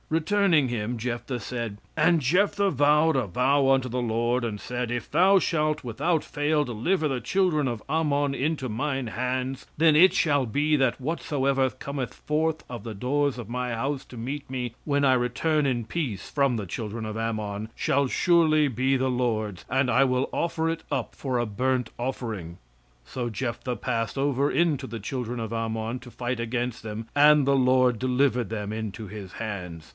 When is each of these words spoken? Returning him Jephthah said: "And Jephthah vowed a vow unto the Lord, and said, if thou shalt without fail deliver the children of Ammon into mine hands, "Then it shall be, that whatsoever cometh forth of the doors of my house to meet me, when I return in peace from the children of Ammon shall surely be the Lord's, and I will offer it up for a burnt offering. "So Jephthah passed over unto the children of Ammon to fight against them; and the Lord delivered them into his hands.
Returning 0.09 0.67
him 0.67 0.97
Jephthah 0.97 1.39
said: 1.39 1.77
"And 1.95 2.19
Jephthah 2.19 2.71
vowed 2.71 3.15
a 3.15 3.27
vow 3.27 3.69
unto 3.69 3.87
the 3.87 4.01
Lord, 4.01 4.43
and 4.43 4.59
said, 4.59 4.91
if 4.91 5.09
thou 5.09 5.39
shalt 5.39 5.85
without 5.85 6.21
fail 6.21 6.65
deliver 6.65 7.07
the 7.07 7.21
children 7.21 7.65
of 7.67 7.83
Ammon 7.87 8.35
into 8.35 8.67
mine 8.67 9.07
hands, 9.07 9.67
"Then 9.77 9.95
it 9.95 10.11
shall 10.13 10.45
be, 10.45 10.75
that 10.75 10.99
whatsoever 10.99 11.69
cometh 11.69 12.13
forth 12.13 12.65
of 12.69 12.83
the 12.83 12.95
doors 12.95 13.37
of 13.37 13.47
my 13.47 13.73
house 13.73 14.03
to 14.05 14.17
meet 14.17 14.49
me, 14.49 14.73
when 14.83 15.05
I 15.05 15.13
return 15.13 15.65
in 15.65 15.85
peace 15.85 16.29
from 16.29 16.57
the 16.57 16.65
children 16.65 17.05
of 17.05 17.15
Ammon 17.15 17.69
shall 17.73 18.07
surely 18.07 18.67
be 18.67 18.97
the 18.97 19.09
Lord's, 19.09 19.63
and 19.69 19.89
I 19.89 20.03
will 20.03 20.29
offer 20.33 20.67
it 20.67 20.83
up 20.91 21.15
for 21.15 21.37
a 21.37 21.45
burnt 21.45 21.89
offering. 21.97 22.57
"So 23.05 23.29
Jephthah 23.29 23.77
passed 23.77 24.17
over 24.17 24.51
unto 24.51 24.87
the 24.87 24.99
children 24.99 25.39
of 25.39 25.53
Ammon 25.53 25.99
to 25.99 26.11
fight 26.11 26.39
against 26.41 26.83
them; 26.83 27.07
and 27.15 27.45
the 27.47 27.55
Lord 27.55 27.97
delivered 27.97 28.49
them 28.49 28.73
into 28.73 29.07
his 29.07 29.33
hands. 29.33 29.89